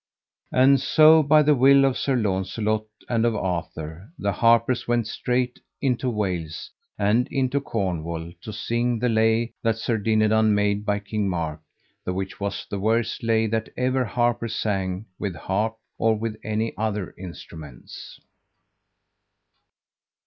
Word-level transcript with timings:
And 0.51 0.79
so 0.81 1.21
by 1.21 1.43
the 1.43 1.53
will 1.53 1.85
of 1.85 1.95
Sir 1.95 2.15
Launcelot, 2.15 2.87
and 3.07 3.23
of 3.23 3.35
Arthur, 3.35 4.09
the 4.17 4.31
harpers 4.31 4.87
went 4.87 5.05
straight 5.05 5.59
into 5.79 6.09
Wales, 6.09 6.71
and 6.97 7.27
into 7.27 7.61
Cornwall, 7.61 8.33
to 8.41 8.51
sing 8.51 8.97
the 8.97 9.09
lay 9.09 9.53
that 9.61 9.75
Sir 9.77 9.99
Dinadan 9.99 10.55
made 10.55 10.85
by 10.87 10.97
King 10.97 11.29
Mark, 11.29 11.61
the 12.03 12.13
which 12.13 12.39
was 12.39 12.65
the 12.67 12.79
worst 12.79 13.21
lay 13.21 13.45
that 13.45 13.69
ever 13.77 14.03
harper 14.03 14.47
sang 14.47 15.05
with 15.19 15.35
harp 15.35 15.77
or 15.99 16.15
with 16.17 16.35
any 16.43 16.73
other 16.77 17.13
instruments. 17.15 18.19